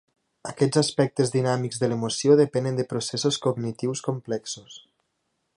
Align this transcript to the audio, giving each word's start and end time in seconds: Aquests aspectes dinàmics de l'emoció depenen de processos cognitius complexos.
Aquests 0.51 0.79
aspectes 0.79 1.33
dinàmics 1.35 1.83
de 1.83 1.91
l'emoció 1.91 2.39
depenen 2.41 2.81
de 2.81 2.89
processos 2.97 3.41
cognitius 3.47 4.03
complexos. 4.09 4.83